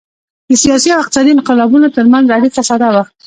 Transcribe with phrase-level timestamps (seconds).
[0.49, 3.03] د سیاسي او اقتصادي انقلابونو ترمنځ اړیکه ساده وه